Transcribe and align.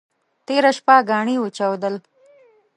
تېره 0.45 0.71
شپه 0.77 0.95
ګاڼي 1.09 1.35
وچودل. 1.39 1.95